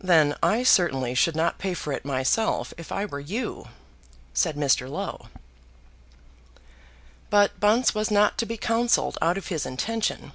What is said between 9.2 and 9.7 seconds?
out of his